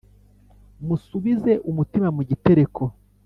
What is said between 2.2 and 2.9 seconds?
gitereko,